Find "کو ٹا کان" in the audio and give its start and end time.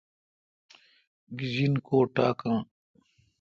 1.85-2.57